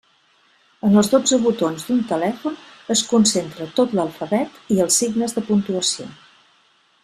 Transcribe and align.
En 0.87 0.95
els 1.01 1.09
dotze 1.11 1.37
botons 1.43 1.85
d'un 1.89 1.99
telèfon 2.13 2.57
es 2.95 3.05
concentra 3.11 3.69
tot 3.81 3.95
l'alfabet 3.99 4.59
i 4.77 4.81
els 4.87 4.99
signes 5.05 5.39
de 5.41 5.47
puntuació. 5.53 6.11